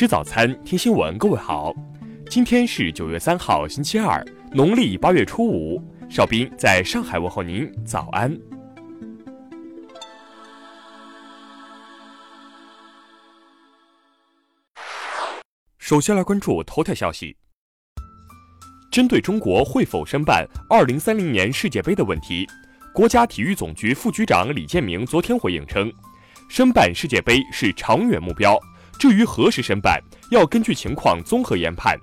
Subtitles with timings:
[0.00, 1.18] 吃早餐，听新闻。
[1.18, 1.74] 各位好，
[2.30, 5.78] 今天是九月三号，星期二，农历八月初五。
[6.08, 8.34] 邵斌在上海问候您，早安。
[15.76, 17.36] 首先来关注头条消息。
[18.90, 22.48] 针对中国会否申办二零三零年世界杯的问题，
[22.94, 25.92] 国家体育总局副局长李建明昨天回应称，
[26.48, 28.58] 申办世界杯是长远目标。
[29.00, 29.98] 至于何时申办，
[30.30, 31.98] 要根据情况综合研判。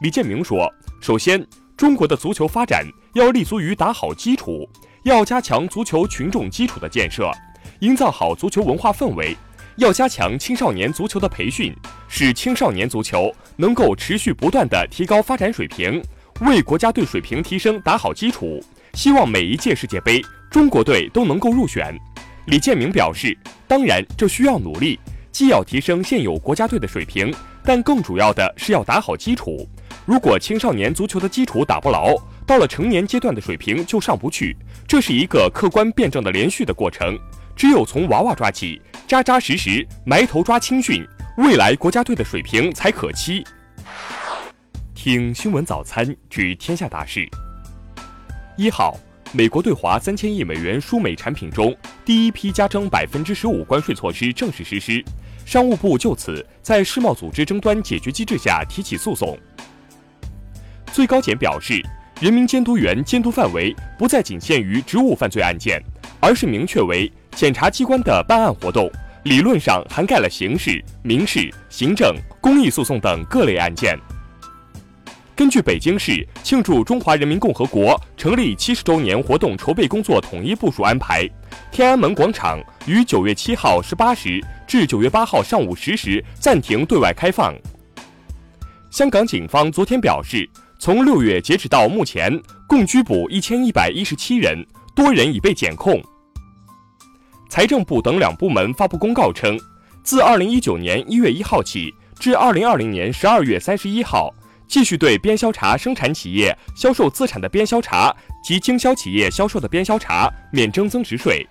[0.00, 0.68] 李建明说
[1.00, 1.46] ：“首先，
[1.76, 2.84] 中国的足球发展
[3.14, 4.68] 要立足于打好基础，
[5.04, 7.30] 要加强足球群众基础的建设，
[7.78, 9.36] 营造好足球文化氛围；
[9.76, 11.72] 要加强青少年足球的培训，
[12.08, 16.02] 使青少年足球能够持续不断的提高发展水平，
[16.40, 18.60] 为国家队水平提升打好基础。
[18.94, 20.20] 希望每一届世界杯，
[20.50, 21.96] 中国队都能够入选。”
[22.46, 24.98] 李建明表示：“当然，这需要努力。”
[25.32, 27.34] 既要提升现有国家队的水平，
[27.64, 29.66] 但更主要的是要打好基础。
[30.04, 32.14] 如果青少年足球的基础打不牢，
[32.46, 34.54] 到了成年阶段的水平就上不去。
[34.86, 37.18] 这是一个客观辩证的连续的过程。
[37.56, 41.02] 只有从娃娃抓起，扎扎实实埋头抓青训，
[41.38, 43.42] 未来国家队的水平才可期。
[44.94, 47.26] 听新闻早餐知天下大事。
[48.56, 48.98] 一号，
[49.32, 55.02] 美国对华三千亿美元输美产品中第一批加征百分之十五关税措施正式实施。
[55.44, 59.38] 商务部就此在世贸组织争端解决机制下提起诉讼。
[60.92, 61.82] 最高检表示，
[62.20, 65.82] 人民监督员监督范围不再仅限于职务犯罪案件，
[66.20, 68.90] 而是明确为检察机关的办案活动，
[69.24, 73.98] 理论上涵盖了刑事、民事、行政、公益诉讼等各类案件。
[75.42, 81.28] 根据北京市庆祝中华人民共和国成立七十周年活动筹备工作统一部署安排，
[81.72, 87.52] 天安门广场于九月七号十八时至九月八号上午十时暂停对外开放。
[88.88, 94.64] 香港警方昨天表示，从六月截止到目前，共拘捕一千一百一十七人，
[94.94, 96.00] 多人已被检控。
[97.50, 99.58] 财政部等两部门发布公告称，
[100.04, 104.32] 自二零一九年一月一号起至二零二零年十二月三十一号。
[104.72, 108.10] 继续对边销茶生产企业销售资产的边销茶
[108.42, 111.46] 及经销企业销售的边销茶免征增值税。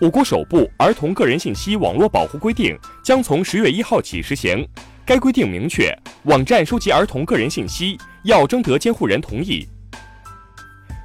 [0.00, 2.74] 我国首部儿童个人信息网络保护规定
[3.04, 4.66] 将从十月一号起实行。
[5.04, 9.68] 该规定明确，网站收集儿童个人信息要征得监护人同意。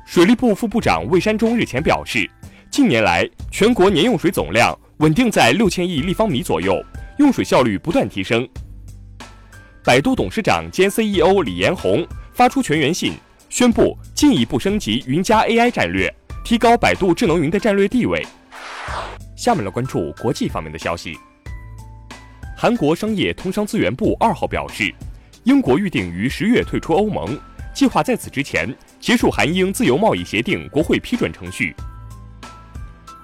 [0.06, 2.26] 水利部副部长魏山忠日前表示，
[2.72, 6.82] 近年来全国年用水总量稳定在六千亿立方米左右，
[7.18, 8.48] 用水效率不断提升。
[9.90, 13.14] 百度董事长兼 CEO 李彦宏发出全员信，
[13.50, 16.14] 宣布进一步升级云加 AI 战略，
[16.44, 18.24] 提高百度智能云的战略地位。
[19.36, 21.18] 下面来关注国际方面的消息。
[22.56, 24.94] 韩国商业通商资源部二号表示，
[25.44, 27.36] 英国预定于十月退出欧盟，
[27.74, 31.76] 计划在此之前结束韩英自由贸易协定国会批准程序。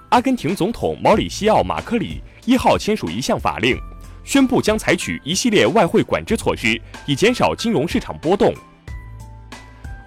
[0.08, 3.78] 阿根廷总统毛里西奥·马克里一号签署一项法令。
[4.26, 8.52] 宣布将采取一系列外汇管制措施，以减少金融市场波动。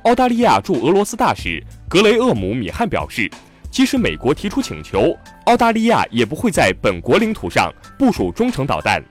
[0.04, 3.32] 澳大利亚驻俄罗斯大使格雷厄姆·米汉表示，
[3.72, 9.02] 即使美国提出请求，澳大利亚也不会在本国领土上部署中程导弹。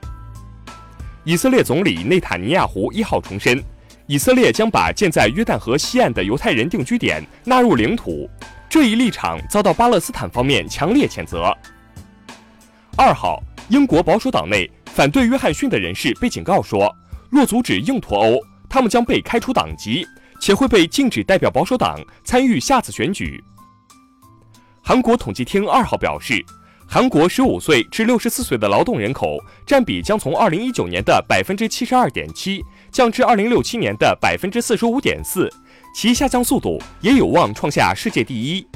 [1.23, 3.61] 以色列总理内塔尼亚胡一号重申，
[4.05, 8.29] 以色列将把建在约旦河西岸的犹太人定居点纳入领土。
[8.69, 11.51] 这一立场遭到巴勒斯坦方面强烈谴责。
[12.95, 14.69] 二号，英国保守党内。
[14.99, 16.93] 反对约翰逊的人士被警告说，
[17.29, 18.37] 若阻止硬脱欧，
[18.67, 20.05] 他们将被开除党籍，
[20.41, 23.41] 且会被禁止代表保守党参与下次选举。
[24.81, 26.43] 韩国统计厅二号表示，
[26.85, 32.61] 韩国十五岁至六十四岁的劳动人口占比将从二零一九年的百分之七十二点七
[32.91, 35.49] 降至二零六七年的百分之四十五点四，
[35.95, 38.67] 其下降速度也有望创下世界第一。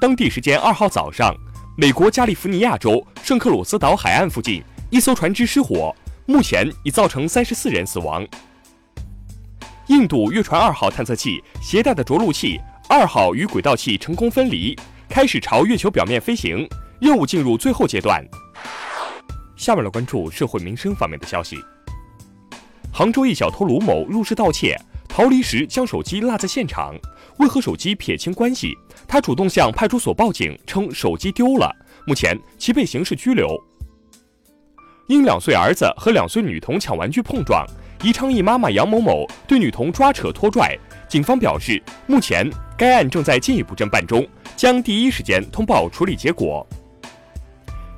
[0.00, 1.32] 当地时间二号早上，
[1.78, 4.60] 美国加利福尼亚州圣克鲁斯岛海岸附近。
[4.90, 5.94] 一艘船只失火，
[6.26, 8.26] 目前已造成三十四人死亡。
[9.86, 14.76] 印度月船二号探测器携带的着陆器二号与轨道器成功分离，
[15.08, 16.68] 开始朝月球表面飞行，
[17.00, 18.20] 任务进入最后阶段。
[19.54, 21.56] 下面来关注社会民生方面的消息。
[22.92, 24.76] 杭州一小偷卢某入室盗窃，
[25.08, 26.96] 逃离时将手机落在现场，
[27.38, 28.76] 为和手机撇清关系，
[29.06, 31.72] 他主动向派出所报警，称手机丢了，
[32.08, 33.56] 目前其被刑事拘留。
[35.10, 37.66] 因两岁儿子和两岁女童抢玩具碰撞，
[38.00, 40.78] 宜昌一妈妈杨某某对女童抓扯拖拽，
[41.08, 42.48] 警方表示，目前
[42.78, 44.24] 该案正在进一步侦办中，
[44.54, 46.64] 将第一时间通报处理结果。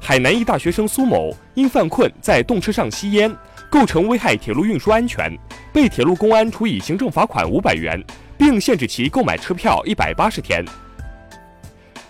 [0.00, 3.30] 海南一大学生苏某因犯困在动车上吸烟，
[3.68, 5.30] 构成危害铁路运输安全，
[5.70, 8.02] 被铁路公安处以行政罚款五百元，
[8.38, 10.64] 并限制其购买车票一百八十天。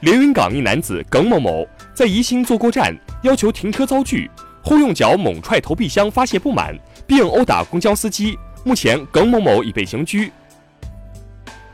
[0.03, 4.31] 连云港一男子耿某某在宜兴坐过站，要求停车遭拒
[4.63, 8.39] 后，用脚猛踹投币箱发泄不满，并殴打公交司机。
[8.65, 10.31] 目前，耿某某已被刑拘。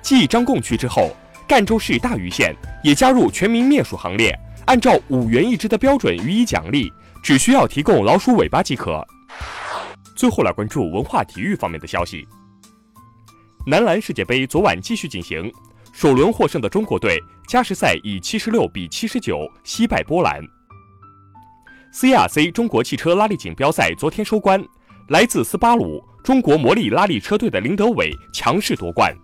[0.01, 1.15] 继张贡区之后，
[1.47, 4.37] 赣州市大余县也加入全民灭鼠行列。
[4.65, 6.93] 按照五元一只的标准予以奖励，
[7.23, 9.07] 只需要提供老鼠尾巴即可。
[10.17, 12.27] 最后来关注文化体育方面的消息。
[13.67, 15.53] 男篮世界杯昨晚继续进行，
[15.93, 20.43] 首轮获胜的中国队加时赛以七十六比七十九惜败波兰。
[21.93, 24.63] CRC 中国汽车拉力锦标赛昨天收官，
[25.09, 29.15] 来自斯巴鲁中国魔力拉力车队的林德伟强势夺冠。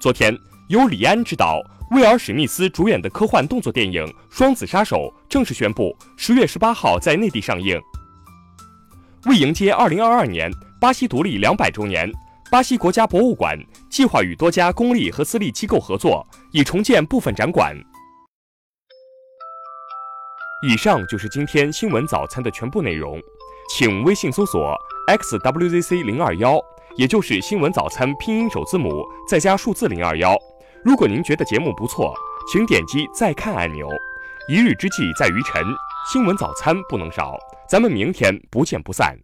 [0.00, 0.36] 昨天
[0.68, 1.60] 由李安执导。
[1.92, 4.96] 威尔史密斯主演的科幻动作电影《双子杀手》
[5.26, 7.80] 正式宣布，十月十八号在内地上映。
[9.24, 12.12] 为迎接二零二二年巴西独立两百周年，
[12.50, 13.58] 巴西国家博物馆
[13.88, 17.74] 计划与多家公立和私立机构合作，以重建部分展馆。
[20.60, 23.22] 以上就是今天新闻早餐的全部内容，
[23.70, 24.76] 请微信搜索
[25.06, 26.60] xwzc 零二幺，
[26.96, 30.36] 也就是新闻早餐拼音首字母再加数字零二幺。
[30.84, 32.12] 如果您觉得节目不错，
[32.50, 33.86] 请点击再看按钮。
[34.48, 35.64] 一日之计在于晨，
[36.12, 37.36] 新闻早餐不能少，
[37.68, 39.16] 咱们明天不见不散。